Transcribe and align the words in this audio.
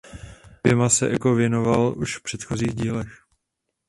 Oběma 0.63 0.89
se 0.89 1.09
Eco 1.11 1.35
věnoval 1.35 1.93
už 1.97 2.17
v 2.17 2.21
předchozích 2.23 2.75
dílech. 2.75 3.25